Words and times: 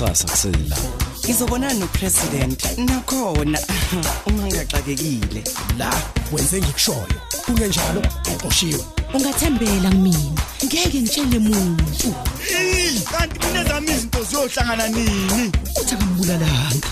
nakusasa 0.00 0.28
kusela. 0.28 0.76
Ngizobonana 1.24 1.74
nopresident 1.74 2.78
nakhona. 2.78 3.58
Ungangaxakekile 4.26 5.44
la 5.78 5.92
wenze 6.32 6.60
ngikushoyo. 6.60 7.20
Kungenjalo 7.44 8.02
uqoshiwe. 8.34 8.84
Ungathembela 9.14 9.90
kumina 9.90 10.42
ngeke 10.64 11.00
ngitshele 11.00 11.38
muntu. 11.38 12.14
Kanti 13.10 13.46
mina 13.46 13.64
zami 13.64 13.90
izinto 13.90 14.24
ziyohlangana 14.24 14.88
nini? 14.88 15.52
Uthi 15.80 15.94
akambulalanga. 15.94 16.87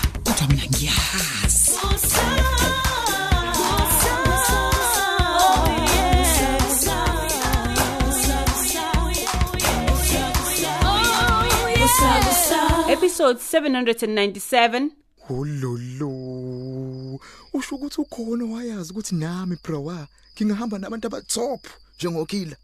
Episode 13.17 13.39
797 13.39 14.91
Ololo. 15.29 17.19
Usho 17.53 17.75
ukuthi 17.75 18.01
ukhona 18.01 18.45
wayazi 18.45 18.91
ukuthi 18.91 19.15
nami 19.15 19.57
bro 19.63 20.07
ngingahamba 20.35 20.77
nabantu 20.77 21.07
abatop 21.07 21.67
njengokila. 21.95 22.55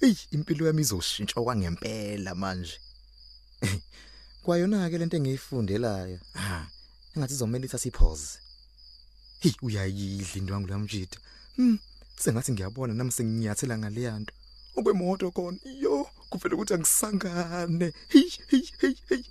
Ey 0.00 0.16
impilo 0.32 0.66
yami 0.66 0.82
izoshintsha 0.82 1.40
kwangempela 1.40 2.34
manje. 2.34 2.80
Kwayona 4.42 4.90
ke 4.90 4.98
lento 4.98 5.16
engiyifundelayo. 5.16 6.18
Ha, 6.34 6.66
engathi 7.16 7.34
izomela 7.34 7.64
ithatha 7.64 7.88
ipause. 7.88 8.38
Hey 9.38 9.52
uyayidla 9.62 10.34
into 10.34 10.52
wangu 10.52 10.68
lamjida. 10.68 11.16
Hmm, 11.56 11.78
sengathi 12.16 12.52
ngiyabona 12.52 12.94
nami 12.94 13.12
senginyathela 13.12 13.78
ngale 13.78 14.02
yanto. 14.02 14.34
Okwemoto 14.76 15.30
khona. 15.30 15.58
Yo, 15.80 16.10
kuvela 16.28 16.54
ukuthi 16.54 16.74
angisangane. 16.74 17.92
Hey 18.08 18.28
hey 18.50 18.62
hey 18.80 18.94
hey. 19.08 19.24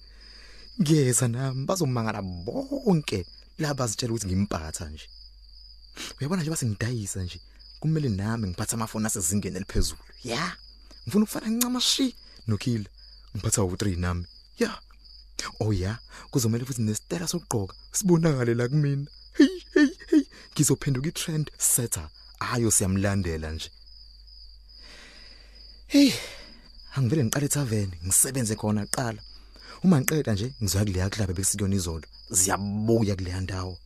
Ngiyeza 0.81 1.27
nami 1.27 1.65
bazomangala 1.65 2.21
bonke 2.21 3.25
laba 3.57 3.87
zitshela 3.87 4.13
ukuthi 4.13 4.27
ngimpatha 4.27 4.89
nje. 4.89 5.07
Uyabona 6.19 6.41
nje 6.41 6.49
basengidayisa 6.49 7.23
nje 7.23 7.39
kumele 7.79 8.09
nami 8.09 8.47
ngiphatha 8.47 8.73
amafoni 8.73 9.05
asezingeni 9.05 9.57
eliphezulu 9.57 10.03
ya? 10.23 10.57
Ngifuna 11.03 11.23
ukufana 11.23 11.47
ncama 11.47 11.81
shi 11.81 12.15
nokhila 12.47 12.89
ngiphatha 13.35 13.61
u3 13.61 13.99
nami 13.99 14.25
ya? 14.59 14.81
Oh 15.59 15.73
ya? 15.73 15.99
Kuzomela 16.31 16.65
futhi 16.65 16.81
nesitela 16.81 17.27
sokugqoka 17.27 17.75
sibonakale 17.91 18.53
la 18.53 18.67
kumina. 18.67 19.05
Hey 19.37 19.55
hey 19.73 19.89
hey 20.09 20.23
ngizophenduka 20.53 21.07
itrend 21.09 21.51
setter 21.57 22.09
ayo 22.39 22.71
siyamlandela 22.71 23.51
nje. 23.51 23.69
Hey 25.87 26.13
angivele 26.95 27.23
ngiqale 27.23 27.47
tavern 27.47 27.91
ngisebenze 28.05 28.55
khona 28.55 28.85
qala 28.85 29.21
uma 29.83 29.99
ngiqeda 30.01 30.33
nje 30.33 30.53
ngizoya 30.61 30.85
kuleya 30.85 31.09
club 31.09 31.29
ebesikuyona 31.29 31.75
izolo. 31.75 32.07
Ziyabuya 32.29 33.15
kuleya 33.15 33.41
ndawo. 33.41 33.77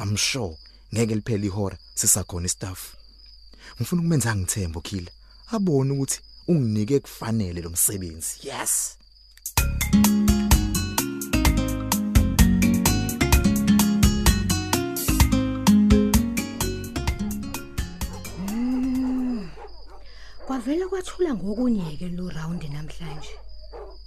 I'm 0.00 0.16
sure 0.16 0.56
ngeke 0.94 1.14
liphele 1.14 1.46
ihora 1.46 1.76
sisakhona 1.94 2.46
istaff. 2.46 2.94
Ngifuna 3.76 4.00
ukumenza 4.02 4.36
ngithembe 4.36 4.78
okhila 4.78 5.10
abone 5.52 5.92
ukuthi 5.92 6.20
unginike 6.48 7.00
kufanele 7.00 7.60
lo 7.62 7.70
msebenzi. 7.70 8.34
Yes. 8.42 8.98
Kwavela 20.46 20.88
kwathula 20.88 21.34
ngokunyeke 21.34 22.08
lo 22.08 22.28
round 22.28 22.62
namhlanje. 22.62 23.34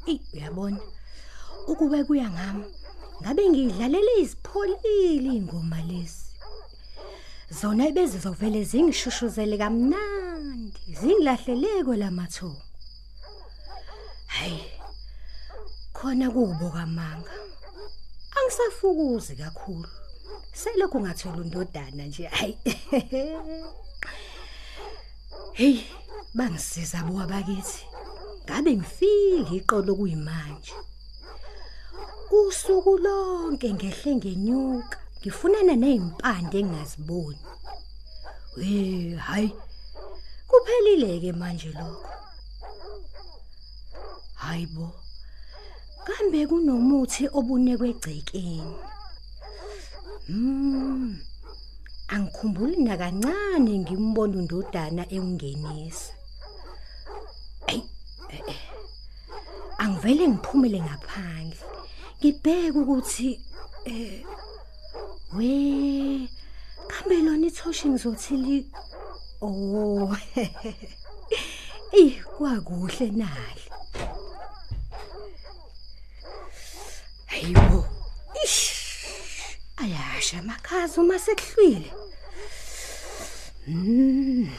Ey 0.08 0.20
uyabona. 0.34 0.80
Ukube 1.68 2.04
kuya 2.08 2.30
ngami 2.30 2.66
ngabe 3.22 3.50
ngidlalele 3.50 4.14
izipholile 4.22 5.30
ingoma 5.40 5.80
lezi 5.90 6.26
zona 7.60 7.82
ebezizovele 7.90 8.60
zingishushuzele 8.70 9.58
kamnandi 9.62 10.82
zingilahlele 11.00 11.84
kwelamathongo 11.86 12.64
hayi 14.28 14.78
khona 15.98 16.30
kubo 16.32 16.70
kamanga. 16.70 17.34
Angisafukuzi 18.38 19.36
kakhulu. 19.36 19.90
Selokhu 20.54 21.00
ngathola 21.00 21.42
undodana 21.42 22.04
nje 22.06 22.24
hayi. 22.28 22.58
Hey 25.54 25.80
bangisiza 26.36 27.04
bo 27.04 27.22
abakithi 27.22 27.82
ngabe 28.46 28.72
ngifile 28.78 29.58
iqolo 29.58 29.96
kuyimanje? 29.96 30.74
Usuku 32.32 32.98
lonke 32.98 33.74
ngehle 33.74 34.16
ngenyuka 34.16 34.98
ngifunana 35.20 35.76
nezimpande 35.76 36.58
engingaziboni. 36.60 37.44
We 38.58 39.16
hayi 39.28 39.52
kuphelile 40.50 41.20
ke 41.20 41.32
manje 41.32 41.72
lokho. 41.80 42.10
Hayibo 44.42 44.88
kambe 46.06 46.48
kunomuthi 46.50 47.24
obunekwe 47.38 47.90
egcekeni. 47.90 48.76
Mm 50.30 51.28
angikhumbuli 52.14 52.76
nakancane 52.88 53.74
ngimbona 53.84 54.36
undodana 54.40 55.04
eungenisa 55.16 56.14
ay 57.68 57.82
eh, 58.32 58.44
eh. 58.48 58.62
angivele 59.84 60.24
ngiphumele 60.28 60.80
ngaphandle. 60.82 61.47
Ngibheke 62.20 62.80
ukuthi 62.80 63.30
eh 63.86 64.26
we 65.38 66.30
kambe 66.88 67.16
lona 67.26 67.48
ithoshi 67.48 67.90
ngizothili 67.90 68.66
oh 69.42 70.18
eh 72.00 72.14
kwakuhle 72.38 73.08
nali 73.12 73.66
hayibo 77.26 77.86
ish 78.44 78.62
ayasha 79.78 80.42
makhazi 80.42 81.00
uma 81.00 81.20
sekuhlwile 81.20 81.92
mm 83.68 84.50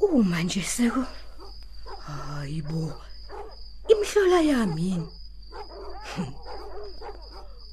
uma 0.00 0.42
nje 0.42 0.62
seko 0.62 1.04
hayibo 2.06 2.92
imhlola 3.88 4.40
yami 4.40 4.82
yini 4.82 5.19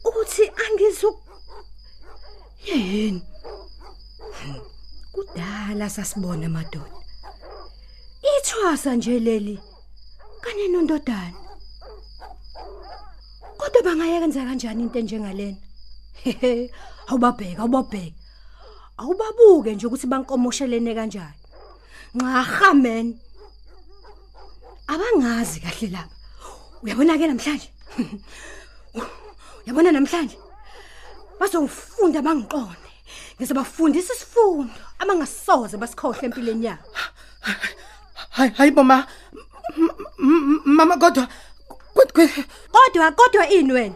uthi 0.03 0.51
angizu 0.63 1.09
yini? 2.65 3.21
Kudala 5.11 5.89
sasibona 5.89 6.49
madoda. 6.49 6.97
Ithwasa 8.37 8.95
nje 8.95 9.19
leli 9.19 9.59
kanye 10.41 10.67
nondodana. 10.67 11.33
Kodwa 13.57 13.81
bangayenza 13.83 14.45
kanjani 14.45 14.83
into 14.83 14.99
enjengalena? 14.99 15.57
Hehe 16.23 16.71
awubabheka 17.07 17.61
awubabheka. 17.61 18.17
Awubabuke 18.97 19.75
nje 19.75 19.87
ukuthi 19.87 20.07
bankomoshelene 20.07 20.95
kanjani. 20.95 21.39
Nxa 22.15 22.73
men 22.73 23.19
abangazi 24.87 25.59
kahle 25.59 25.87
lapha 25.87 26.15
uyabona 26.83 27.17
ke 27.17 27.27
namhlanje? 27.27 27.76
uyabona 29.65 29.91
namhlanje? 29.91 30.37
Bazofunda 31.39 32.21
bangiqonde. 32.21 32.87
Ngizobafundisa 33.39 34.13
isifundo 34.13 34.73
abangasoze 34.99 35.77
basikhohle 35.77 36.25
empilweni 36.25 36.65
yabo. 36.65 36.83
Hayi 38.29 38.51
hayi 38.57 38.71
boma 38.71 39.07
M- 39.77 39.89
m- 40.19 40.61
mama 40.65 40.97
kodwa 40.97 41.27
kodwa 41.93 42.27
kodwa 42.71 43.11
kodwa 43.11 43.49
ini 43.49 43.73
wena? 43.73 43.95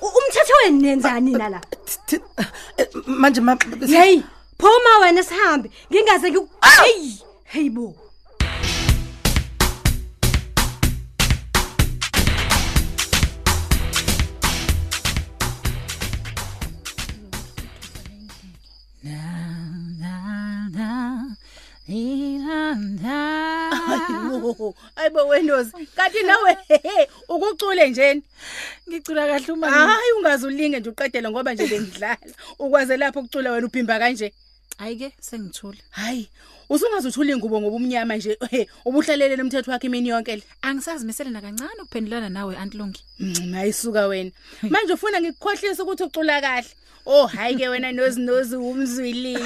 U- 0.00 0.12
umthetho 0.18 0.52
wenu 0.64 0.80
nenzani 0.80 1.30
nina 1.32 1.48
la 1.48 1.60
thi- 2.06 2.20
eh, 2.76 2.86
manje 3.06 3.40
ma 3.40 3.56
hey 3.86 4.22
phuma 4.58 4.98
wena 5.02 5.22
sihambe. 5.22 5.70
Ngingaze 5.90 6.30
ngi 6.30 6.40
hey 6.62 7.12
hey 7.44 7.68
bo. 7.70 7.94
Hayibo, 23.86 24.74
ayibo 24.96 25.26
wendozi. 25.28 25.72
Kanti 25.96 26.22
nawe 26.22 26.58
ukucule 27.28 27.90
njeni? 27.90 28.22
ngicula 28.88 29.26
kahle 29.26 29.52
uma 29.52 29.70
Hayi 29.70 30.12
ungazulinge 30.18 30.80
nje 30.80 30.90
uqedele 30.90 31.30
ngoba 31.30 31.54
nje 31.54 31.66
bengidlala. 31.66 32.18
Ukwaze 32.58 32.96
lapho 32.96 33.20
ukucula 33.20 33.52
wena 33.52 33.66
uphimba 33.66 33.98
kanje. 33.98 34.32
Ayike 34.78 35.12
sengithule. 35.20 35.78
Hayi, 35.90 36.28
usungazuthula 36.68 37.32
ingubo 37.32 37.60
ngoba 37.60 37.76
umnyama 37.76 38.16
nje 38.16 38.38
he, 38.50 38.68
ubuhlalele 38.84 39.42
umthetho 39.42 39.70
wakhe 39.70 39.86
imini 39.86 40.08
yonke 40.08 40.36
le. 40.36 40.42
Angisazimisele 40.62 41.30
nakancane 41.30 41.80
ukuphendulana 41.82 42.28
nawe 42.28 42.56
Antlungi. 42.56 43.04
Mm, 43.18 43.52
Hayisuka 43.52 44.06
wena. 44.06 44.30
Manje 44.62 44.92
ufuna 44.92 45.20
ngikukhohlise 45.20 45.82
ukuthi 45.82 46.02
ucula 46.02 46.40
kahle. 46.40 46.68
Oh 47.06 47.26
hayi 47.26 47.56
ke 47.56 47.68
wena 47.68 47.92
nozi 47.92 48.20
nozi 48.20 48.56
umzwili. 48.56 49.38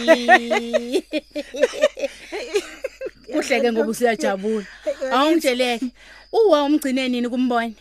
Kuhleke 3.33 3.73
ngoba 3.73 3.91
usiyajabula. 3.91 4.67
Awungitsheleke. 5.12 5.87
Uwa 6.33 6.65
umgcine 6.65 7.09
nini 7.09 7.29
kumbone? 7.29 7.75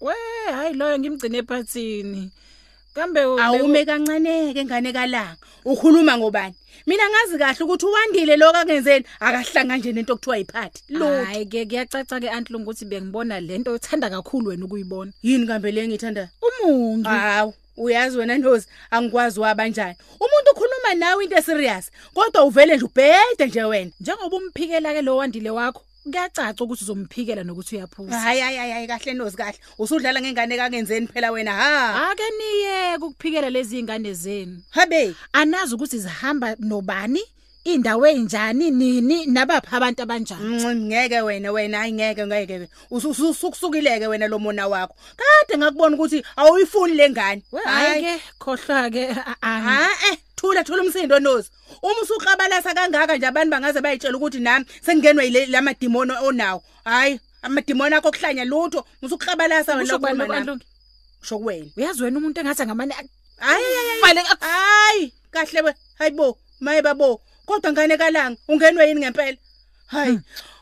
We 0.00 0.14
hayi 0.52 0.74
loyo 0.74 0.98
ngimgcine 0.98 1.38
ephathini. 1.38 2.30
Kambe 2.94 3.20
Awume 3.20 3.84
kancane 3.84 4.54
ke 4.54 4.64
ngane 4.64 4.92
kalanga. 4.92 5.36
Ukhuluma 5.64 6.18
ngobani? 6.18 6.54
Mina 6.86 7.02
ngazi 7.10 7.38
kahle 7.38 7.64
ukuthi 7.64 7.86
uwandile 7.86 8.36
lokho 8.36 8.56
akenzeni 8.56 9.04
akahlanga 9.20 9.76
nje 9.76 9.92
nento 9.92 10.12
okuthiwa 10.12 10.36
yiphathi. 10.38 10.82
Lo 10.88 11.24
Hayi 11.24 11.46
ke 11.46 11.66
kuyacaca 11.66 12.20
ke 12.20 12.30
Antlungi 12.30 12.64
ukuthi 12.64 12.84
bengibona 12.84 13.40
lento 13.40 13.72
othanda 13.72 14.10
kakhulu 14.10 14.48
wena 14.48 14.64
ukuyibona. 14.64 15.12
yini 15.22 15.46
kambe 15.46 15.72
le 15.72 15.88
ngithanda? 15.88 16.30
Umungi. 16.42 17.08
Hawu, 17.08 17.54
uyazi 17.80 18.18
wena 18.18 18.38
Ndozi, 18.38 18.66
angikwazi 18.90 19.40
wabanjani. 19.40 19.96
Umuntu 20.20 20.50
ukhuluma 20.52 20.94
nawe 20.94 21.24
into 21.24 21.42
serious, 21.42 21.90
kodwa 22.14 22.44
uvele 22.44 22.76
nje 22.76 22.84
ubhede 22.84 23.46
nje 23.46 23.64
wena. 23.64 23.90
Njengoba 24.00 24.36
umphikela 24.36 24.92
ke 24.94 25.02
lo 25.02 25.16
wandile 25.16 25.50
wakho, 25.50 25.82
kuyacaca 26.04 26.60
ukuthi 26.64 26.84
uzomphikela 26.84 27.44
nokuthi 27.44 27.76
uyaphuza. 27.76 28.18
Hayi 28.20 28.40
hayi 28.40 28.56
hayi 28.56 28.72
hayi, 28.72 28.86
kahle 28.86 29.14
Ndozi 29.14 29.36
kahle. 29.36 29.58
Usudlala 29.78 30.20
ngengane 30.20 30.56
kangenzeni 30.56 31.06
phela 31.06 31.30
wena 31.30 31.52
ha. 31.52 32.10
Ake 32.10 32.22
niye 32.38 32.96
ukuphikela 32.96 33.50
lezi 33.50 33.78
ingane 33.78 34.14
zenu. 34.14 34.62
Habe, 34.70 35.14
Anazi 35.32 35.74
ukuthi 35.74 35.98
zihamba 35.98 36.56
nobani, 36.58 37.20
indawo 37.64 38.06
enjani, 38.06 38.70
nini 38.70 39.26
nabapha 39.26 39.76
abantu 39.76 40.02
abanjani. 40.02 40.64
mm, 40.64 40.74
ngeke 40.86 41.20
wena 41.20 41.52
wena 41.52 41.78
hayi 41.78 41.92
ngeke 41.92 42.26
ngeke. 42.26 42.68
Usukusukileke 42.90 44.06
wena 44.06 44.28
lo 44.28 44.38
mona 44.38 44.68
wakho. 44.68 44.94
Kade 45.16 45.58
ngakubona 45.58 45.96
ukuthi 45.96 46.24
awuyifuni 46.36 46.94
lengane. 46.94 47.42
We 47.52 47.60
hayi 47.64 48.02
ke 48.02 48.22
khohlwa 48.38 48.90
ke 48.90 49.08
a- 49.10 49.36
a- 49.42 49.60
Ha 49.60 49.88
eh 50.12 50.16
thula 50.36 50.64
thula 50.64 50.82
umsindo 50.82 51.18
nozi. 51.18 51.50
Uma 51.82 52.00
usuqabalasa 52.02 52.74
kangaka 52.74 53.16
nje 53.16 53.26
abantu 53.26 53.50
bangaze 53.50 53.80
bayitshela 53.80 54.16
ukuthi 54.18 54.40
nami 54.40 54.64
sengingenwe 54.82 55.24
yile 55.24 55.46
lamadimoni 55.46 56.12
onawo. 56.22 56.62
Hayi 56.84 57.20
amadimoni 57.42 57.94
akho 57.94 58.10
kuhlanya 58.10 58.44
lutho, 58.44 58.84
musuqabalasa 59.02 59.72
wena 59.76 59.84
Usho 59.84 59.98
kubani 59.98 60.18
lokukhuluma 60.18 60.26
nami. 60.26 60.50
Antlungi? 60.50 60.66
Sho 61.22 61.38
kuwena. 61.38 61.66
Uyazi 61.76 62.02
wena 62.02 62.18
umuntu 62.18 62.40
engathi 62.40 62.64
ngamane 62.66 62.94
Hayi 62.94 63.64
hayi 63.64 64.00
Vale, 64.02 64.20
hayi. 64.20 64.38
Hayi 64.40 65.12
kahle 65.30 65.60
we. 65.62 65.74
Hayibo, 65.98 66.38
maye 66.60 66.82
babo. 66.82 67.20
Kodwa 67.50 67.72
ngane 67.72 67.96
kalanga 67.96 68.38
ungenwe 68.48 68.88
yini 68.88 69.00
ngempela? 69.00 69.36
Hayi. 69.86 70.20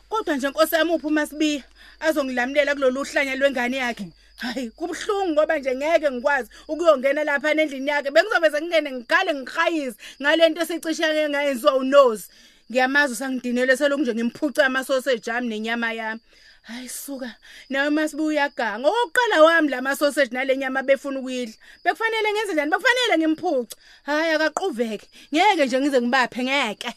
Kodwa 0.09 0.35
nje 0.35 0.49
Nkosi 0.49 0.75
yami 0.75 0.91
uphi 0.91 1.09
masibiya 1.09 1.63
azongilamulela 1.99 2.75
kulolu 2.75 3.03
hlanya 3.03 3.35
lwengane 3.35 3.77
yakhe. 3.77 4.09
Hayi, 4.37 4.69
kubhlungu 4.71 5.31
ngoba 5.31 5.59
nje 5.59 5.75
ngeke 5.75 6.11
ngikwazi 6.11 6.49
ukuyongena 6.67 7.23
lapha 7.23 7.51
endlini 7.51 7.89
yakhe. 7.89 8.11
Bengizobe 8.11 8.49
sengingene 8.51 8.91
ngigale 8.91 9.33
ngikhayise 9.33 9.97
ngalento 10.21 10.61
esicishe 10.61 11.29
ngayenziwa 11.29 11.75
unozi. 11.75 12.27
Ngiyamazi 12.71 13.13
usangidinele 13.13 13.77
selokhu 13.77 14.01
nje 14.01 14.13
ngimphuca 14.13 14.65
ama 14.65 14.83
sausage 14.83 15.31
ami 15.31 15.47
nenyama 15.47 15.93
yami. 15.93 16.21
Hayi 16.69 16.89
suka. 16.89 17.35
Nawe 17.69 17.89
masibuya 17.89 18.27
uyaganga. 18.29 18.87
Oqala 18.89 19.43
wami 19.43 19.69
lama 19.69 19.95
sausage 19.95 20.31
nalenyama 20.33 20.83
befuna 20.83 21.19
ukuyidla. 21.19 21.55
Bekufanele 21.83 22.29
ngenze 22.31 22.53
njani? 22.53 22.71
Bekufanele 22.71 23.17
ngimphuce. 23.17 23.75
Hayi 24.03 24.31
akaquveke. 24.35 25.07
Ngeke 25.33 25.65
nje 25.65 25.79
ngize 25.79 26.01
ngibaphe 26.01 26.43
ngeke. 26.43 26.89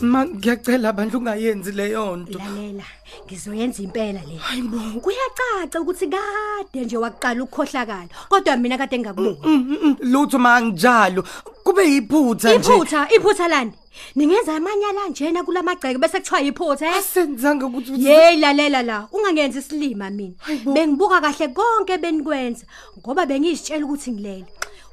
Ma 0.00 0.24
ngiyacela 0.26 0.92
bandla 0.92 1.18
ungayenzi 1.18 1.72
leyo 1.72 2.16
nto. 2.16 2.38
lalela 2.38 2.84
ngizoyenza 3.26 3.82
impela 3.82 4.20
le. 4.28 4.36
Hayibo 4.36 4.78
kuyacaca 5.00 5.80
ukuthi 5.80 6.06
kade 6.06 6.84
nje 6.84 6.96
waqala 6.96 7.42
ukukhohlakala 7.42 8.08
kodwa 8.28 8.56
mina 8.56 8.78
kade 8.78 8.98
ngingakuboni 8.98 9.38
Mm, 9.44 9.78
mm, 9.82 9.96
Lutho 10.00 10.38
manginjalo. 10.38 11.24
Kube 11.64 11.82
yiphutha 11.90 12.54
nje. 12.54 12.70
iphutha 12.72 13.08
iphutha 13.16 13.48
lani? 13.48 13.72
Ningenza 14.14 14.56
amanyala 14.56 15.08
njena 15.08 15.42
kulamagceke 15.42 15.98
bese 15.98 16.20
kuthiwa 16.20 16.40
yiphutha 16.40 16.86
eh? 16.86 16.96
Asenzanga 16.96 17.66
ukuthi 17.66 17.92
Yey 18.04 18.36
lalela 18.36 18.82
la. 18.82 19.08
Ungangenzi 19.12 19.58
isilima 19.58 20.10
mina. 20.10 20.34
Bengibuka 20.74 21.20
kahle 21.20 21.48
konke 21.48 21.98
benikwenza 21.98 22.64
ngoba 22.98 23.26
bengizitshela 23.26 23.84
ukuthi 23.84 24.12
ngilele. 24.12 24.46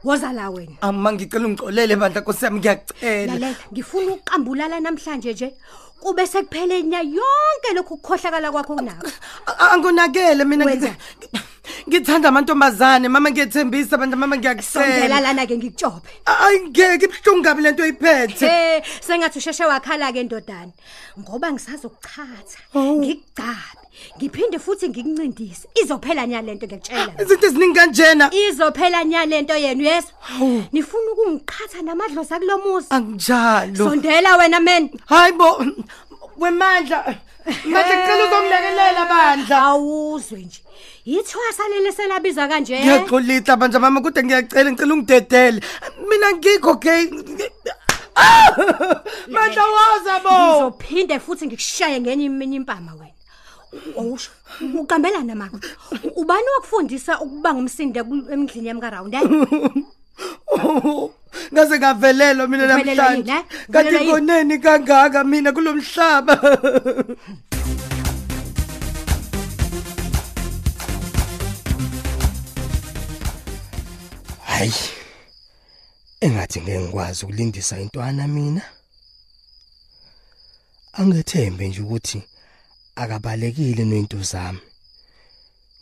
Woza 0.06 0.32
la 0.34 0.50
wena 0.50 0.78
Ama 0.82 1.12
ngicela 1.14 1.46
ungixolele 1.48 1.96
bandla 1.96 2.22
nkosiyami 2.22 2.60
ngiyacela. 2.60 3.34
lalela 3.34 3.56
ngifuna 3.74 4.12
ukuqambulala 4.14 4.80
namhlanje 4.80 5.34
nje 5.34 5.48
kube 6.00 6.28
sekuphele 6.28 6.84
nya 6.84 7.02
yonke 7.02 7.70
lokhu 7.76 7.98
kukhohlakala 7.98 8.52
kwakho 8.52 8.74
unako 8.76 9.08
A- 9.48 9.72
Angonakele 9.74 10.44
mina 10.46 10.66
Wenza. 10.66 10.88
ngithi- 10.88 11.42
ngithanda 11.90 12.30
amantombazane 12.30 13.08
mama 13.10 13.30
ngiyethembisa 13.32 13.98
bandla 13.98 14.18
mama 14.18 14.36
sondela 14.36 14.62
ngiyacela. 14.62 15.22
lana 15.22 15.46
ke 15.50 15.58
ngikutshope 15.58 16.10
Ay 16.26 16.56
ngeke 16.70 17.06
ibhlungu 17.06 17.44
kabi 17.44 17.62
lento 17.62 17.84
oyiphethe. 17.84 18.46
Eh 18.46 18.84
sengathi 19.02 19.40
usheshe 19.40 19.66
wakhala 19.66 20.14
ke 20.14 20.24
ndodana 20.24 20.72
ngoba 21.20 21.52
ngisazokuchatha 21.54 22.60
ngikugcabe 22.76 23.85
ngiphinde 24.18 24.60
futhi 24.60 24.90
ngikuncindise 24.90 25.68
izophela 25.82 26.26
nya 26.28 26.42
lento 26.42 26.66
ngiyakutshela 26.68 27.14
Izinto 27.22 27.48
eziningi 27.48 27.76
kanjena. 27.80 28.26
izophela 28.34 29.04
nya 29.04 29.26
lento 29.26 29.54
yenu 29.56 29.84
yeso 29.84 30.12
nifuna 30.72 31.12
ukungiqhatha 31.14 31.82
namadlozi 31.82 32.34
akulomuzi 32.34 32.88
Angjalo. 32.90 33.78
sondela 33.78 34.38
wena 34.38 34.60
men 34.60 34.90
Hayibo 35.06 35.66
wemandla. 36.38 37.16
Manje 37.66 37.94
ngicela 37.96 38.24
uzongilekelela 38.26 39.06
bandla. 39.06 39.58
awuzwe 39.64 40.40
nje 40.40 40.62
yithwasa 41.06 41.64
lele 41.70 41.92
selabiza 41.92 42.48
kanje 42.48 42.80
Ngiyaxolisa 42.80 43.56
bandla 43.58 43.80
mama 43.80 44.02
kodwa 44.02 44.24
ngiyacela 44.24 44.72
ngicela 44.72 44.94
ungidedele. 44.94 45.62
Mina 46.10 46.32
ngikho 46.38 46.70
okay. 46.72 47.06
Ah! 48.16 48.48
Mandla 49.34 49.64
waza 49.76 50.20
bo. 50.24 50.32
ngizophinde 50.32 51.20
futhi 51.20 51.46
ngikushaye 51.48 52.00
ngenye 52.02 52.26
imini 52.26 52.56
impama 52.56 52.92
wena 52.94 53.15
Awusho 53.98 54.32
ukambelana 54.80 55.36
mama 55.36 55.60
ubani 56.16 56.48
wakufundisa 56.56 57.20
ukuba 57.22 57.54
ngumsinde 57.54 58.04
ku- 58.04 58.26
emndlini 58.32 58.68
yami 58.68 58.82
kaRound 58.82 59.14
eh 59.14 59.22
Ngaze 61.54 61.78
ngavelelwa 61.80 62.48
mina 62.48 62.64
Uvelelwa 62.64 62.80
yini, 62.80 62.96
namhlanje. 62.96 63.32
eh? 63.32 63.44
Kanti 63.72 63.90
Uvelelwa 63.90 64.02
yini? 64.02 64.12
ngoneni 64.12 64.58
kangaka 64.60 65.24
mina 65.24 65.52
kulomhlaba. 65.52 66.36
Hayi. 74.46 74.74
Engathi 76.22 76.62
ngeke 76.62 76.80
ngikwazi 76.82 77.26
ukulindisa 77.26 77.80
intwana 77.80 78.28
mina. 78.28 78.62
Angethembe 80.94 81.68
nje 81.68 81.82
ukuthi 81.82 82.24
akabalekile 82.96 83.86
nointo 83.86 84.22
zami. 84.24 84.60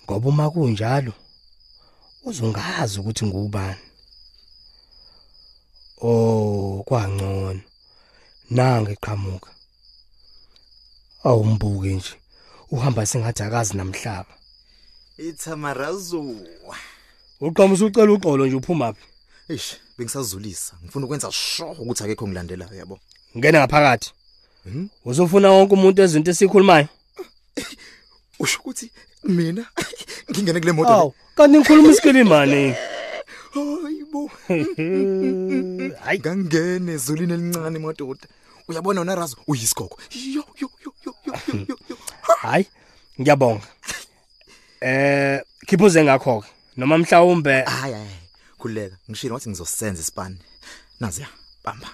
Ngoba 0.04 0.30
uma 0.30 0.50
kunjalo 0.52 1.14
uzongazi 2.24 3.00
ukuthi 3.00 3.26
ngubani. 3.26 3.82
Oh, 6.02 6.84
kwangcono. 6.86 7.62
Nanga 8.50 8.92
eqhamuka. 8.92 9.52
Awumbuke 11.24 11.94
nje. 11.94 12.16
Uhamba 12.72 13.06
sengathi 13.06 13.44
akazi 13.44 13.78
namhlaba. 13.78 14.34
Ithamarazo. 15.18 16.36
Uqhamusa 17.42 17.86
ucela 17.86 18.12
uxolo 18.12 18.46
nje 18.46 18.56
uphuma 18.56 18.94
phi? 18.94 19.06
Eish, 19.50 19.76
bengisazulisa. 19.98 20.74
Ngifuna 20.84 21.06
ukwenza 21.06 21.32
sure 21.32 21.72
ukuthi 21.80 22.04
akekho 22.04 22.28
ngilandelayo 22.28 22.76
yabo. 22.76 23.00
Ngena 23.38 23.60
ngaphakathi. 23.60 24.12
Mhm. 24.66 24.88
Uzofuna 25.06 25.52
wonke 25.52 25.74
umuntu 25.74 26.02
ezinto 26.02 26.32
esikhulumayo? 26.32 26.88
Usho 28.40 28.60
ukuthi 28.60 28.92
mina 29.24 29.66
ngingene 30.32 30.60
kule 30.60 30.72
moto. 30.72 30.90
Aw, 30.90 31.12
kanti 31.36 31.58
ngikhuluma 31.58 31.92
iskilimane. 31.92 32.76
Hayibo. 33.54 34.32
Hayi 36.06 36.20
ngangene 36.22 36.92
ezulwini 36.94 37.34
elincane 37.34 37.80
madoda. 37.80 38.28
Uyabona 38.68 39.02
wena 39.02 39.16
Razo 39.16 39.38
uyisigogo. 39.48 39.98
Yo 40.12 40.44
yo 40.60 40.70
yo 40.84 40.94
yo 41.06 41.14
yo 41.68 41.78
yo. 41.90 41.98
Hayi, 42.42 42.66
ngiyabonga. 43.22 43.68
Eh, 44.82 45.42
khiphuze 45.68 46.04
ngakho 46.04 46.42
ke. 46.42 46.50
Noma 46.78 46.98
mhlawumbe 46.98 47.62
Hayi 47.64 47.94
hayi. 47.94 48.20
Khuleka. 48.58 48.98
Ngishilo 49.10 49.34
wathi 49.34 49.50
ngizosenza 49.50 50.02
isipani. 50.02 50.38
Nazi. 51.00 51.26
Bamba. 51.64 51.88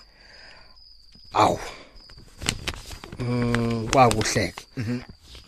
awu. 1.34 1.60
Mm, 3.20 3.88
kwakuhleke. 3.92 4.66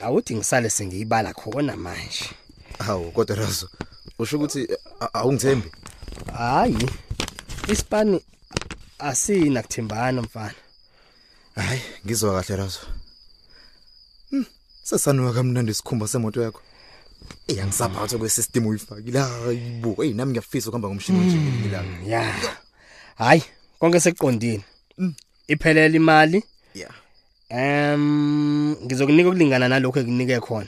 Awuthi 0.04 0.36
ngisale 0.36 0.70
sengiyibala 0.70 1.34
khona 1.34 1.76
manje 1.78 2.26
Hawu 2.80 3.12
kodwa 3.12 3.36
Razo. 3.36 3.70
Usho 4.20 4.38
ukuthi 4.38 4.68
a- 5.00 5.14
awungithembi? 5.14 5.72
hayi 6.34 6.90
isipani 7.68 8.22
asina 9.00 9.62
kuthembana 9.62 10.22
mfana 10.22 10.54
Hayi, 11.56 11.82
ngizwa 12.06 12.42
kahle 12.44 12.56
Razo. 12.56 12.80
Hmm, 14.30 14.46
sesanuka 14.84 15.34
kamnandi 15.34 15.72
isikhumba 15.72 16.08
semoto 16.08 16.42
yakho. 16.42 16.62
Iyangisaphatha 17.48 18.18
kwesystem 18.18 18.68
uyifakile. 18.68 19.20
Hayibo, 19.20 19.96
hey 20.04 20.14
nami 20.14 20.32
ngiyafisa 20.32 20.70
ukuhamba 20.70 20.88
ngomshini 20.88 21.20
nje 21.26 21.38
ngilanga. 21.38 22.08
ya 22.08 22.36
hayi 23.16 23.44
konke 23.80 24.00
sekuqondile 24.00 24.62
iphelela 25.48 25.96
imali 25.96 26.44
Yeah. 26.74 26.92
Em 27.52 28.76
ngizokunika 28.86 29.30
ukulingana 29.30 29.68
nalokho 29.68 30.00
ekunike 30.00 30.40
khona 30.40 30.68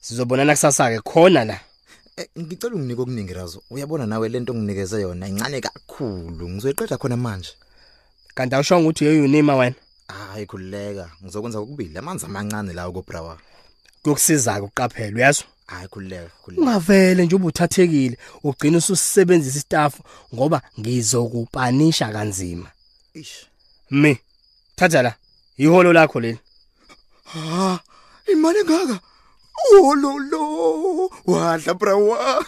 sizobonana 0.00 0.52
kusasa 0.54 0.90
ke 0.90 1.00
khona 1.00 1.44
la 1.44 1.60
Eh, 2.16 2.26
ngicela 2.38 2.74
unginike 2.74 3.00
okuningi 3.00 3.32
Razo. 3.32 3.62
Uyabona 3.70 4.06
nawe 4.06 4.28
lento 4.28 4.52
onginikeze 4.52 5.00
yona 5.00 5.28
incane 5.28 5.60
kakhulu. 5.60 6.48
Ngizoyiqeda 6.48 6.98
khona 6.98 7.16
manje. 7.16 7.50
kanti 8.34 8.54
awushonga 8.54 8.84
ukuthi 8.88 9.04
uyeyunima 9.04 9.56
wena 9.56 9.74
Hayi 10.08 10.46
khulileka. 10.46 11.10
Ngizokwenza 11.24 11.58
kokubili. 11.60 11.98
Amanzi 11.98 12.26
amancane 12.26 12.72
lawo 12.72 12.92
kobrawa. 12.92 13.38
kuyokusiza 14.02 14.54
ke 14.54 14.60
uqaphela 14.60 15.16
uyazwa 15.16 15.46
Hayi 15.66 15.88
khulileka, 15.88 16.30
khulileka. 16.44 16.70
ungavele 16.70 17.24
nje 17.26 17.36
ubuthathekile 17.36 18.18
ugcina 18.44 18.78
ususebenzisa 18.78 19.58
istaff 19.58 20.00
ngoba 20.34 20.62
ngizokupanisha 20.80 22.12
kanzima 22.12 22.68
Ish. 23.14 23.46
mi 23.90 24.18
thatha 24.76 25.02
la 25.02 25.14
iholo 25.58 25.92
lakho 25.92 26.20
leli 26.20 26.38
Ha, 27.32 27.80
imali 28.32 28.58
engaka? 28.60 28.96
Oh 29.72 29.94
lo 30.02 30.12
lo. 30.30 30.42
Wadla 31.24 31.72
brawa. 31.74 32.44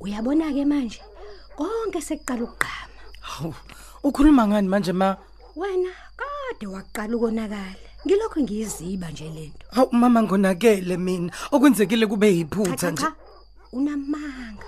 uyabona 0.00 0.46
ke 0.54 0.64
manje 0.64 1.00
konke 1.56 2.00
sekuqala 2.08 2.42
ukugqama 2.46 3.00
Hawu, 3.28 3.54
ukhuluma 4.06 4.42
ngani 4.48 4.68
manje 4.72 4.92
ma? 4.92 5.08
wena 5.58 5.90
kade 6.20 6.66
waqala 6.74 7.12
ukonakala 7.16 7.87
ngilokho 8.06 8.40
ngiyiziba 8.40 9.10
nje 9.10 9.24
lento 9.30 9.66
Hawu 9.70 9.88
mama 9.92 10.22
ngonakele 10.22 10.96
mina. 10.96 11.32
Okwenzekile 11.52 12.06
kube 12.06 12.26
cha 12.30 12.36
yiphutha 12.36 12.76
cha 12.76 12.90
nje. 12.90 13.02
cha. 13.02 13.12
Unamanga. 13.72 14.66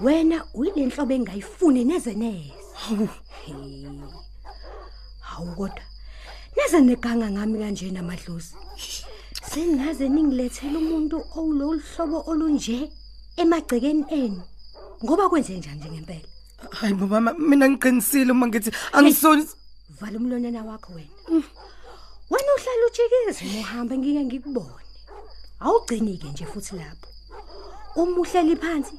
Wena 0.00 0.44
uyilenhlobo 0.54 1.12
engayifuni 1.14 1.84
neze 1.84 2.14
neze. 2.14 2.52
Hawu, 2.74 3.08
He. 3.44 3.54
hawu 5.20 5.54
kodwa. 5.56 5.82
Neze 6.56 6.80
neganga 6.80 7.30
ngami 7.30 7.58
kanje 7.58 7.90
namadlozi. 7.90 8.54
Sengaze 9.50 10.08
ningilethele 10.08 10.76
umuntu 10.78 11.16
owulolu 11.36 11.82
hlobo 11.96 12.18
olunje 12.30 12.92
emagcekeni 13.36 14.04
enu. 14.10 14.42
Ngoba 15.04 15.28
kwenze 15.28 15.56
njani 15.58 15.80
nje 15.80 15.90
ngempela? 15.90 16.28
Hayi 16.70 16.94
bo 16.94 17.06
mama 17.06 17.34
mina 17.34 17.68
ngiqinisile 17.68 18.32
uma 18.32 18.46
ngithi 18.46 18.70
angisoni 18.92 19.44
vala 20.00 20.16
umlonyana 20.18 20.62
wakho 20.64 20.92
wena. 20.92 21.11
Wena 22.98 23.10
uhlala 23.10 23.36
ujikize 23.36 23.44
uma 23.44 23.60
uhamba 23.60 23.96
ngike 23.98 24.24
ngikubone. 24.24 24.84
Awugcinike 25.60 26.28
nje 26.28 26.46
futhi 26.46 26.76
lapho. 26.76 27.08
Uma 27.96 28.20
uhleli 28.20 28.56
phansi 28.56 28.92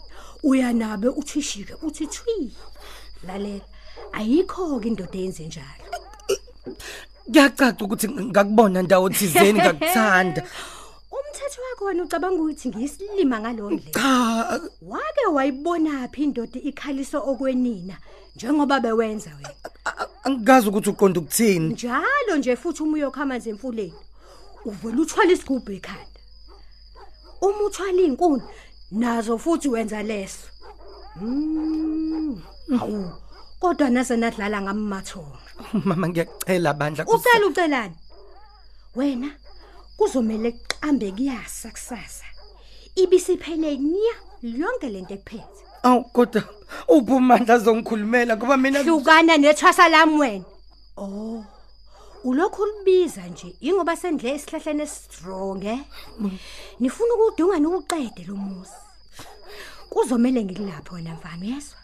uyanabe 0.43 1.07
uthishike 1.07 1.73
uthi 1.81 2.07
thwi. 2.07 2.51
Lalela 3.27 3.65
ayikho 4.11 4.79
ke 4.79 4.87
indoda 4.87 5.17
eyenze 5.17 5.45
njalo. 5.45 5.85
Kuyacaca 7.25 7.81
ukuthi 7.85 8.07
ngakubona 8.07 8.81
ndawo 8.81 9.09
thizeni 9.09 9.59
ngakuthanda. 9.59 10.43
umthetho 11.13 11.61
wakho 11.61 11.85
wena 11.85 12.03
ucabanga 12.03 12.41
ukuthi 12.41 12.69
ngiyisilima 12.69 13.39
ngalondle 13.39 13.91
Cha, 13.91 14.59
wake 14.81 15.25
wayibona 15.33 16.07
phi 16.07 16.23
indoda 16.23 16.59
ikhaliso 16.59 17.19
okwenina 17.19 17.97
njengoba 18.35 18.79
bewenza 18.79 19.29
wena? 19.35 20.09
Angikazi 20.23 20.67
ukuthi 20.67 20.89
uqonda 20.89 21.19
ukuthini. 21.19 21.73
njalo 21.73 22.37
nje 22.37 22.55
futhi 22.55 22.83
uma 22.83 22.93
uyokha 22.97 23.21
amanzi 23.21 23.49
emfuleni. 23.49 23.93
Uvela 24.65 25.01
uthwala 25.01 25.31
isigubhu 25.31 25.71
ekhanda. 25.71 26.19
Uma 27.41 27.63
uthwala 27.67 28.01
inkuni 28.01 28.43
nazo 28.91 29.37
futhi 29.37 29.67
wenza 29.69 30.03
leso. 30.03 30.47
Mm 31.15 32.41
awu 32.79 33.11
kodwa 33.59 33.89
nase 33.89 34.17
nadlala 34.17 34.61
ngamathonga 34.61 35.39
Mama 35.73 36.07
ngiyacela 36.09 36.73
bandla. 36.73 37.05
ucela 37.05 37.47
ucelani. 37.47 37.95
Wena 38.95 39.29
kuzomela 39.97 40.51
qambe 40.51 41.11
kuyasa 41.11 41.71
kusasa. 41.71 42.25
Ibisiphele 42.95 43.77
nya 43.77 44.15
yonke 44.41 44.89
lento 44.89 45.13
ekuphethe. 45.13 45.63
Aw 45.83 46.03
kodwa 46.13 46.43
uphumandla 46.87 47.59
zongikhulumela 47.59 48.37
ngoba 48.37 48.57
mina 48.57 48.83
hlukana 48.83 49.37
nethwasa 49.37 49.89
lami 49.89 50.17
wena. 50.19 50.45
Oh 50.97 51.43
ulokhu 52.23 52.65
libiza 52.65 53.21
nje 53.27 53.55
ingoba 53.61 53.95
sendle 53.95 54.31
esihlahleni 54.35 54.87
strong 54.87 55.63
eh 55.65 55.79
nifuna 56.79 57.13
ukudunga 57.13 57.59
nokuqede 57.59 58.23
lo 58.27 58.35
musi. 58.35 58.79
Kuzomela 59.89 60.41
ngikulapho 60.41 60.95
wena 60.95 61.13
mfana 61.13 61.45
uyezwa 61.45 61.79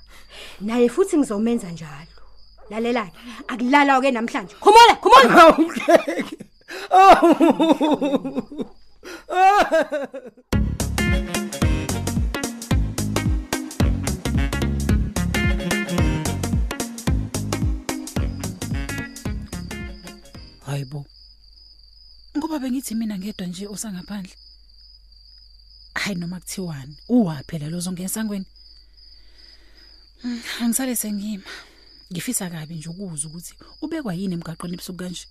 naye 0.62 0.90
futhi 0.90 1.18
ngizomenza 1.18 1.72
njalo. 1.72 2.16
Lalela 2.70 3.10
akulala 3.48 4.02
ke 4.02 4.12
namhlanje. 4.12 4.56
Khumula 4.64 4.96
khumula 5.02 5.42
awukeke. 5.44 6.38
hayibo 20.70 21.06
ngoba 22.38 22.60
bengithi 22.60 22.96
mina 22.96 23.18
ngedwa 23.18 23.48
nje 23.48 23.68
osangaphandle. 23.68 24.36
Hayi 25.94 26.16
noma 26.16 26.40
kuthiwani 26.40 26.98
uwaphi 27.10 27.58
la 27.60 27.70
lozongena 27.70 28.06
esangweni? 28.10 28.46
Hmm, 30.22 30.42
angisale 30.62 30.96
sengima. 30.96 31.44
Ngifisa 32.12 32.50
kabi 32.50 32.76
nje 32.76 32.90
ukuzwa 32.90 33.32
ukuthi 33.32 33.54
ubekwa 33.82 34.14
yini 34.14 34.34
emgaqweni 34.34 34.74
ebusuku 34.74 34.98
kanje? 34.98 35.26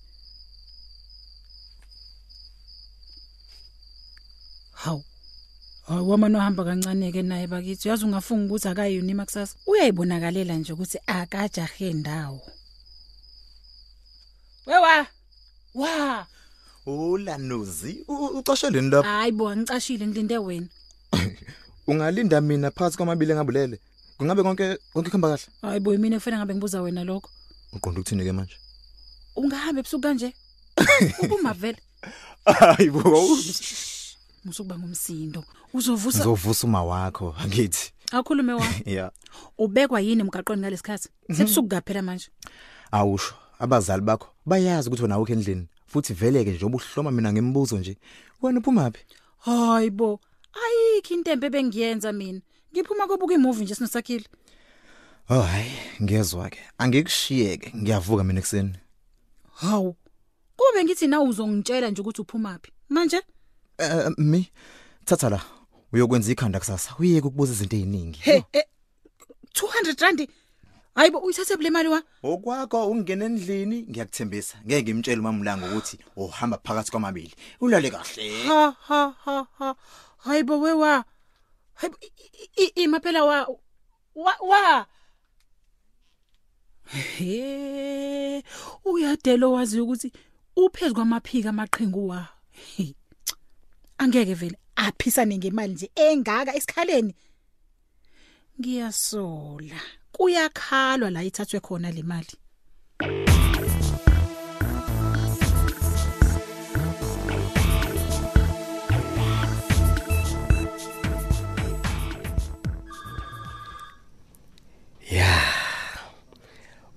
Hawu 4.71 5.03
hawu 5.87 6.09
wamana 6.09 6.37
ohamba 6.37 6.63
kancane 6.63 7.11
ke 7.11 7.21
naye 7.21 7.47
bakithi. 7.47 7.87
Uyazi 7.87 8.05
ungafunga 8.05 8.45
ukuthi 8.45 8.67
akayiyonima 8.67 9.25
kusasa 9.25 9.55
uyayibonakalela 9.67 10.55
nje 10.55 10.73
ukuthi 10.73 10.97
akajahe 11.07 11.93
ndawo. 11.93 12.41
Wewa! 14.65 15.07
Wa 15.79 16.25
Ulanuzi, 16.85 18.03
u- 18.07 18.25
ucosheleni 18.39 18.89
lapha? 18.89 19.09
hayi 19.09 19.31
bo 19.31 19.49
angicashile 19.49 20.07
ngilinde 20.07 20.37
wena 20.37 20.67
Ungalinda 21.87 22.41
mina 22.41 22.71
phakathi 22.71 22.97
kwamabili 22.97 23.31
engabulele. 23.31 23.79
Kungabe 24.17 24.43
konke 24.43 24.77
konke 24.93 25.09
kuhamba 25.09 25.29
kahle? 25.37 25.47
hayi 25.61 25.79
bo 25.79 25.91
mina 25.97 26.17
kufanele 26.17 26.37
ngabe 26.39 26.53
ngibuza 26.55 26.81
wena 26.81 27.03
lokho 27.03 27.29
Uqonda 27.73 27.99
ukuthini 28.01 28.23
ke 28.23 28.31
manje? 28.31 28.55
ungahamba 29.35 29.79
ebusuku 29.79 30.01
kanje 30.03 30.33
ubuma 31.23 31.53
vele 31.53 31.77
Hayibo. 32.45 33.03
musukuba 34.45 34.77
ngumsindo 34.77 35.43
uzovusa 35.73 36.17
Ngizovusa 36.19 36.67
uma 36.67 36.83
wakho, 36.83 37.35
angithi. 37.39 37.91
akhulume 38.11 38.53
wa 38.53 38.65
Yeah. 38.85 39.11
ubekwa 39.57 40.01
yini 40.01 40.21
emgaqweni 40.21 40.61
ngalesikhathi 40.61 41.09
sebusuku 41.35 41.67
kaphela 41.69 42.01
manje 42.01 42.27
Awusho, 42.91 43.33
abazali 43.59 44.01
bakho 44.01 44.27
bayazi 44.45 44.87
ukuthi 44.87 45.03
wena 45.03 45.15
awukho 45.15 45.33
endlini. 45.33 45.67
Futhi 45.87 46.13
veleke 46.13 46.51
nje 46.51 46.65
obuhloma 46.65 47.11
mina 47.11 47.33
ngemibuzo 47.33 47.77
nje. 47.77 47.97
Wena 48.41 48.59
uphuma 48.59 48.91
phi? 48.91 49.05
hayi 49.39 49.89
bo 49.89 50.19
ayikho 50.53 51.13
into 51.13 51.31
empe 51.31 51.49
bengiyenza 51.49 52.11
mina 52.11 52.41
ngiphuma 52.71 53.07
kobuka 53.07 53.33
imovie 53.33 53.63
nje 53.63 53.75
sinosakhile 53.75 54.25
Oh 55.31 55.41
hayi, 55.41 55.71
ngiyezwa 56.01 56.49
ke. 56.49 56.59
Angikushiyeke, 56.77 57.71
ngiyavuka 57.77 58.23
mina 58.23 58.39
ekseni. 58.39 58.73
hawu 59.55 59.95
kube 60.55 60.71
bengithi 60.75 61.07
na 61.07 61.21
uzongitshela 61.21 61.89
nje 61.89 62.01
ukuthi 62.01 62.21
uphuma 62.21 62.59
phi 62.59 62.71
manje 62.89 63.21
Eh 63.77 64.09
mi 64.17 64.51
thatha 65.05 65.29
la. 65.29 65.41
Uyokwenza 65.93 66.31
ikhanda 66.31 66.59
kusasa. 66.59 66.95
Uyeke 66.99 67.27
ukubuza 67.27 67.53
izinto 67.53 67.75
eziningi. 67.75 68.19
he 68.21 68.43
eh, 68.53 68.63
200 69.53 70.01
rand 70.01 70.27
hayi 70.99 71.11
bo 71.11 71.19
uyithathe 71.23 71.55
bule 71.55 71.69
mali 71.69 71.87
wa? 71.89 72.03
Okwakho 72.23 72.91
ungena 72.91 73.25
endlini 73.25 73.87
ngiyakuthembisa. 73.89 74.57
Ngeke 74.65 74.83
ngimtshele 74.83 75.19
umamulanga 75.23 75.65
ukuthi 75.71 75.95
uhamba 76.15 76.57
phakathi 76.63 76.91
kwamabili. 76.91 77.33
Ulale 77.61 77.89
kahle. 77.91 78.43
ha 78.43 78.75
ha 78.87 79.15
ha 79.25 79.47
ha. 79.59 79.75
Hayi 80.17 80.43
bo 80.43 80.59
wewa 80.59 81.05
Hayi 81.79 81.93
i- 82.01 82.63
i- 82.63 82.83
ima 82.83 82.99
phela 82.99 83.23
wa. 83.23 83.47
Wa 84.15 84.33
wa. 84.43 84.85
He 86.91 88.43
uyadelo 88.85 89.51
wazi 89.51 89.79
ukuthi 89.79 90.11
uphezulu 90.55 90.95
kwamaphika 90.95 91.49
amaqhingu 91.49 92.07
wa? 92.07 92.27
He, 92.51 92.95
angeke 93.97 94.33
vele 94.33 94.57
aphisane 94.75 95.37
ngemali 95.37 95.73
nje 95.73 95.91
engaka 95.95 96.55
esikhaleni. 96.55 97.15
Ngiyasola. 98.59 99.79
Kuyakhalwa 100.19 101.09
la 101.09 101.23
ithathwe 101.23 101.59
khona 101.59 101.91
le 101.91 102.03
mali. 102.03 102.35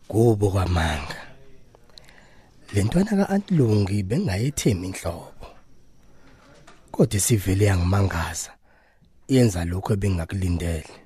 Kubo 0.08 0.50
kwamanga. 0.50 1.20
Lentwana 2.74 3.12
kaAntlungi 3.18 4.02
bengayethemi 4.02 4.86
inhlobo 4.88 5.46
kodwa 6.92 7.20
sivele 7.20 7.64
yangimangaza 7.64 8.52
yenza 9.28 9.64
lokho 9.64 9.92
ebengakulindele. 9.92 10.92
Hmm. 10.92 11.01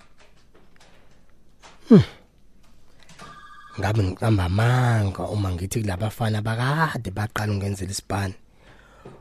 Ngabe 3.78 4.02
ngiqamba 4.02 4.44
amanga 4.44 5.22
uma 5.28 5.52
ngithi 5.52 5.80
kulabafana 5.80 6.42
bakade 6.42 7.10
baqala 7.10 7.52
ungenzela 7.52 7.90
isibani? 7.90 8.34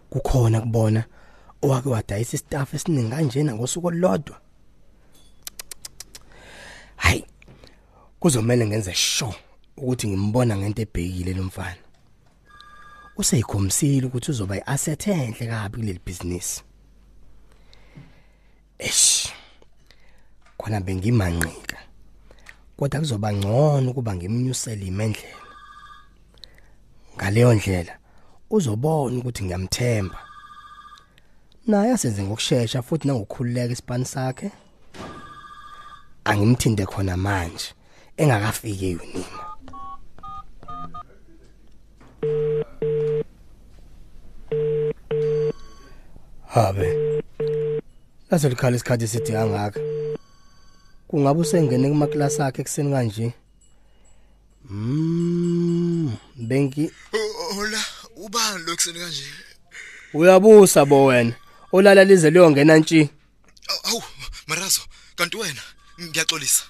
Kukhona 0.10 0.62
kubona 0.62 1.04
owake 1.62 1.90
wadayisa 1.90 2.36
istaff 2.36 2.74
esiningi 2.74 3.10
kanjena 3.10 3.54
ngosuku 3.54 3.88
olodwa 3.88 4.42
hayi 6.96 7.26
kuzomela 8.20 8.66
ngenze 8.66 8.94
sure 8.94 9.36
ukuthi 9.78 10.08
ngimbona 10.08 10.58
ngento 10.58 10.82
ebhekile 10.82 11.34
lo 11.34 11.44
mfana. 11.44 11.82
Useyikhomisile 13.18 14.08
ukuthi 14.08 14.32
uzoba 14.32 14.56
iasset 14.58 15.08
enhle 15.08 15.48
kabi 15.48 15.78
kuleli 15.78 16.02
business. 16.06 16.64
Eish 18.80 19.34
khona 20.58 20.82
bengimanqika. 20.82 21.75
Kodwa 22.78 23.00
kuzoba 23.00 23.34
ngcono 23.34 23.92
ukuba 23.92 24.16
ngimnyusele 24.16 24.86
imendlela. 24.86 25.46
Ngaleyo 27.16 27.54
ndlela 27.54 27.94
uzobona 28.50 29.18
ukuthi 29.18 29.44
ngiyamthemba. 29.44 30.20
Naye 31.68 31.92
asenze 31.92 32.24
ngokusheshsha 32.24 32.82
futhi 32.82 33.08
nangokukhululeka 33.08 33.74
isipani 33.74 34.06
sakhe. 34.06 34.52
Angimthinde 36.26 36.86
khona 36.86 37.18
manje 37.18 37.68
engakafiki 38.18 38.86
eyunina 38.86 39.46
habe 46.56 46.90
lase 48.32 48.50
likhala 48.50 48.76
isikhathi 48.76 49.04
eside 49.04 49.32
kangaka? 49.32 49.95
Kungabe 51.16 51.40
usengene 51.40 51.90
kumaklasi 51.90 52.42
akhe 52.42 52.62
ekseni 52.62 52.92
kanje 52.92 53.34
mm 54.70 56.12
bengi 56.36 56.92
Hola, 57.56 57.80
ubani 58.16 58.64
lo 58.66 58.76
kuseni 58.76 59.00
kanje? 59.00 59.24
uyabusa 60.14 60.86
bo 60.86 61.06
wena 61.06 61.34
olala 61.72 62.04
lize 62.04 62.30
liyongena 62.30 62.78
ntshi 62.78 63.10
Awu, 63.84 64.04
Marazo, 64.48 64.82
kanti 65.16 65.38
wena 65.38 65.62
ngiyaxolisa. 66.02 66.64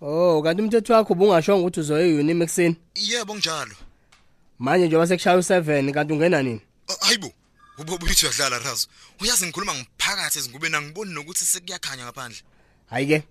oh 0.00 0.42
kanti 0.42 0.62
umthetho 0.62 0.92
wakho 0.94 1.12
ubungashongo 1.12 1.62
ukuthi 1.62 1.80
uzoye 1.80 2.06
eyunini 2.08 2.42
ekseni 2.44 2.76
Yebo 2.94 3.36
njalo. 3.36 3.74
manje 4.58 4.86
njengoba 4.86 5.06
sekushaya 5.06 5.36
u7 5.38 5.92
kanti 5.92 6.12
ungena 6.12 6.42
nini 6.42 6.60
Hayibo, 7.00 7.32
ubobuthi 7.78 8.26
uyadlala 8.26 8.58
Razo. 8.58 8.88
Uyazi 9.20 9.46
ngikhuluma 9.46 9.74
ngiphakathi 9.74 10.38
ezingubeni 10.38 10.76
angiboni 10.76 11.12
nokuthi 11.14 11.44
sekuyakhanya 11.44 12.04
ngaphandle. 12.04 12.42
hayike 12.90 13.22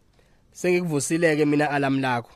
sengikuvusileke 0.53 1.45
mina 1.45 1.69
alarm 1.69 1.99
lakho 1.99 2.31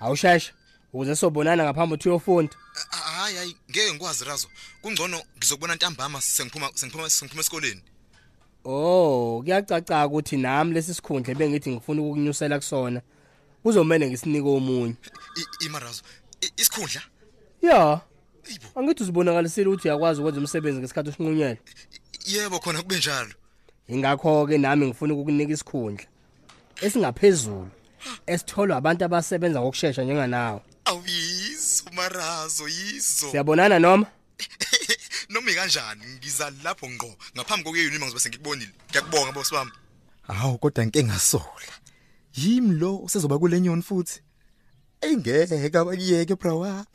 awusheshe 0.00 0.52
ukuze 0.92 1.16
sobonana 1.16 1.64
ngaphambi 1.64 1.94
ukuthi 1.94 2.08
uyofunda 2.08 2.56
Hayi 3.24 3.36
hayi, 3.36 3.56
ngeke 3.70 3.92
ngikwazi 3.92 4.24
Razo. 4.24 4.48
Kungcono 4.82 5.22
ngizokubona 5.38 5.74
ntambama 5.74 6.20
sengiphuma 6.20 6.70
sengiphuma 6.74 7.10
sengiphuma 7.10 7.40
esikoleni. 7.40 7.82
Oh, 8.64 9.42
kuyacaca 9.44 10.06
ukuthi 10.06 10.36
nami 10.36 10.74
lesi 10.74 10.94
sikhundla 10.94 11.34
bengithi 11.34 11.70
ngifuna 11.70 12.02
ukukunyusela 12.02 12.58
kusona. 12.58 13.00
Kuzomela 13.62 14.06
ngisinike 14.06 14.48
omunye. 14.48 14.96
Imarazo, 15.66 16.02
isikhundla? 16.56 17.02
Ya. 17.62 18.00
Angithi 18.74 19.02
uzibonakalisile 19.02 19.68
ukuthi 19.68 19.88
uyakwazi 19.88 20.20
ukwenza 20.20 20.40
umsebenzi 20.40 20.80
ngesikhathi 20.80 21.10
osinqunyele. 21.10 21.58
Yebo 22.26 22.58
khona 22.58 22.82
kube 22.82 22.96
njalo. 22.96 23.34
Ingakho 23.88 24.46
ke 24.46 24.58
nami 24.58 24.86
ngifuna 24.86 25.14
ukukunika 25.14 25.52
isikhundla 25.52 26.06
esingaphezulu 26.80 27.68
esitholwa 28.26 28.76
abantu 28.76 29.04
abasebenza 29.04 29.60
ngokusheshsha 29.60 30.02
njenganawe. 30.04 30.60
Awizo 30.84 31.84
Marazo, 31.92 32.68
yizo. 32.68 33.30
Siyabonana 33.30 33.78
noma? 33.78 34.06
Noma 35.28 35.50
ikanjani 35.50 36.04
ngiza 36.16 36.52
lapho 36.64 36.90
ngqo 36.90 37.16
ngaphambi 37.36 37.64
kokuyeyini 37.64 37.98
mangizobe 37.98 38.20
sengikubonile. 38.20 38.72
Ngiyakubonga 38.90 39.32
boss 39.32 39.52
wami. 39.52 39.70
Hawu 40.22 40.58
kodwa 40.58 40.86
ngeke 40.86 41.04
ngasola. 41.04 41.72
Yimi 42.36 42.74
lo 42.74 42.96
usezoba 42.96 43.38
kule 43.38 43.60
nyoni 43.60 43.82
futhi. 43.82 44.20
Engeke 45.00 45.78
abakiyeke 45.78 46.34
brawa. 46.36 46.86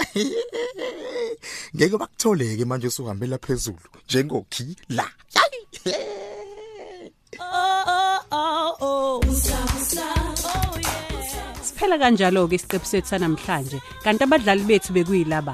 Ngeke 1.76 1.98
bakutholeke 1.98 2.66
manje 2.66 2.88
usuhambela 2.88 3.38
phezulu 3.38 3.90
njengokhi 4.06 4.76
la. 4.90 5.12
Siphela 11.80 11.96
kanjalo 11.96 12.42
ke 12.52 12.58
isiqephu 12.60 12.88
sethu 12.92 13.10
sanamhlanje 13.12 13.78
kanti 14.04 14.26
abadlali 14.28 14.68
bethu 14.70 14.92
bekuyilaba. 14.96 15.54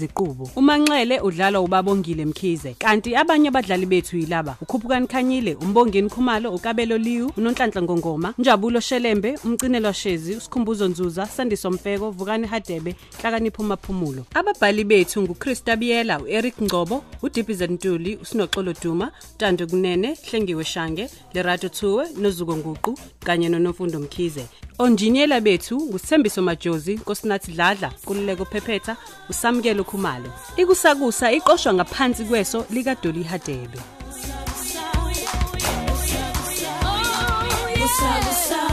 Ziqubo 0.00 0.50
uManxele 0.56 1.20
udlala 1.20 1.60
uBabongile 1.60 2.24
Mkhize. 2.24 2.74
Kanti 2.78 3.16
abanye 3.16 3.48
abadlali 3.48 3.86
bethu 3.86 4.16
yilaba. 4.16 4.56
uKhuphukani 4.60 5.06
Khanyile 5.06 5.54
uMbongeni 5.54 6.08
Khumalo 6.08 6.54
uKabelo 6.54 6.98
Liwu 6.98 7.32
uNonhlanhla 7.36 7.82
Ngongoma 7.82 8.34
Njabulo 8.38 8.80
Shelembe 8.80 9.38
umcinelwa 9.44 9.94
Shezi 9.94 10.34
uSikhumbuzo 10.36 10.88
Nzuza 10.88 11.26
Sandiso 11.26 11.70
Mfeko 11.70 12.10
Vukani 12.10 12.46
Hadebe 12.46 12.94
Hlakanipho 13.22 13.62
Maphumulo 13.62 14.26
ababhali 14.34 14.84
bethu 14.84 15.22
nguChrista 15.22 15.76
Biyela 15.76 16.20
uEric 16.20 16.62
Ngcobo 16.62 17.04
uDippy 17.22 17.66
Ntuli 17.66 18.16
uSinoxolo 18.16 18.74
Duma 18.82 19.12
Tando 19.38 19.66
Kunene 19.66 20.16
Hlengiwe 20.30 20.64
Shange 20.64 21.10
Lerato 21.34 21.68
Thuwe 21.68 22.06
noZuko 22.16 22.56
Nguqu 22.56 22.98
kanye 23.24 23.48
noNomfundo 23.48 24.00
Mkhize. 24.00 24.46
Onjiniyela 24.78 25.40
bethu 25.40 25.76
ngusithembiso 25.80 26.42
majozi 26.42 26.94
nkosinathi 26.94 27.52
dladla 27.52 27.92
kululeko 28.04 28.44
phephetha 28.44 28.96
usamukelo 29.30 29.84
ezikhumalo 29.90 30.30
ikusakusa 30.56 31.32
iqoshwa 31.32 31.74
ngaphansi 31.74 32.24
kweso 32.24 32.64
likaDoli 32.70 33.22
Hadebe. 33.22 33.78
Kusakusa 37.80 38.69